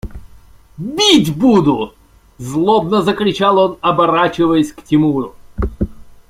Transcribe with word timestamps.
–Бить 0.79 1.35
буду!– 1.37 1.93
злобно 2.39 3.03
закричал 3.03 3.59
он, 3.59 3.77
оборачиваясь 3.81 4.71
к 4.73 4.81
Тимуру. 4.81 5.35